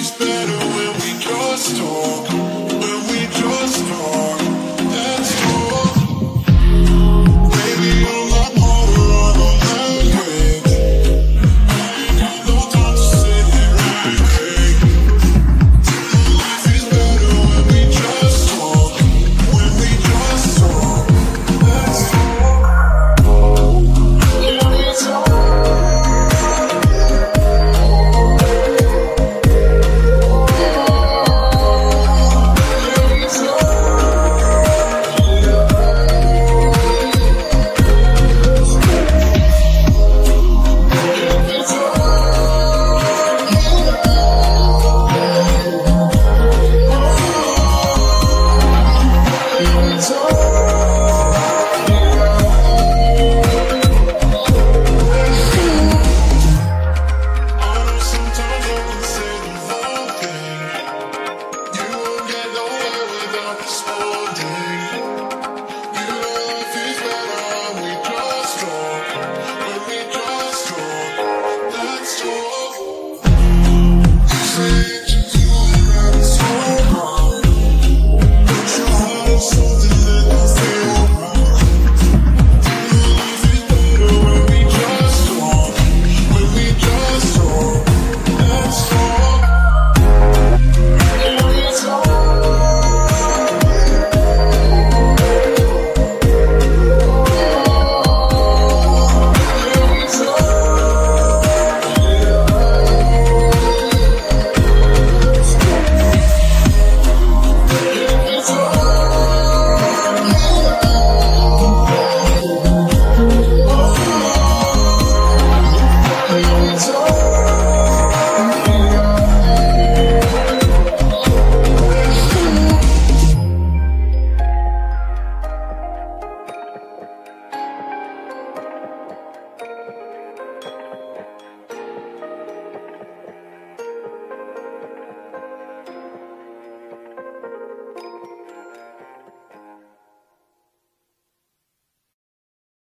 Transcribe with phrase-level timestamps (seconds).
[0.00, 2.17] It's better when we just talk.